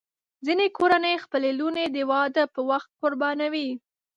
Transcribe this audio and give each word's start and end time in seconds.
ځینې 0.45 0.65
کورنۍ 0.77 1.15
خپلې 1.23 1.49
لوڼې 1.59 1.85
د 1.95 1.97
واده 2.11 2.43
پر 2.53 2.61
وخت 2.69 2.89
قربانوي. 3.01 3.69